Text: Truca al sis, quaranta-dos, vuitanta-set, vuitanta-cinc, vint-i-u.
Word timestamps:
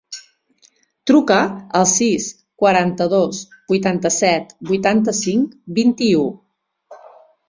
Truca 1.09 1.35
al 1.79 1.83
sis, 1.91 2.29
quaranta-dos, 2.63 3.41
vuitanta-set, 3.73 4.55
vuitanta-cinc, 4.71 5.53
vint-i-u. 5.81 6.25